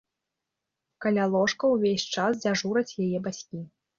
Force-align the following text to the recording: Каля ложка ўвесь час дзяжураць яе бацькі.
Каля 1.05 1.25
ложка 1.35 1.69
ўвесь 1.73 2.07
час 2.15 2.33
дзяжураць 2.45 2.97
яе 3.07 3.17
бацькі. 3.29 3.63